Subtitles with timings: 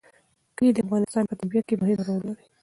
[0.57, 2.45] کلي د افغانستان په طبیعت کې مهم رول لري.